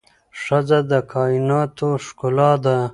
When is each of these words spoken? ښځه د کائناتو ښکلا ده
ښځه 0.41 0.79
د 0.89 0.91
کائناتو 1.11 1.89
ښکلا 2.05 2.51
ده 2.63 2.77